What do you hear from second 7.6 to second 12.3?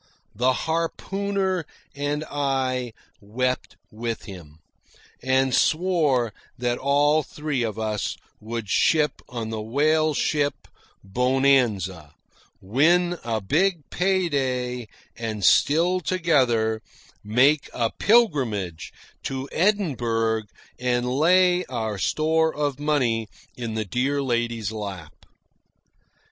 of us would ship on the whaleship Bonanza,